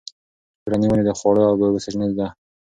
[0.63, 2.27] کورني ونې د خواړو او اوبو سرچینه ده.